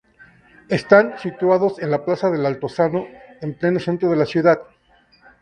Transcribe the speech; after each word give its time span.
Están 0.69 1.19
situados 1.19 1.77
en 1.77 1.91
la 1.91 2.03
plaza 2.03 2.31
del 2.31 2.47
Altozano, 2.47 3.05
en 3.39 3.53
pleno 3.53 3.79
Centro 3.79 4.09
de 4.09 4.15
la 4.15 4.25
ciudad. 4.25 4.59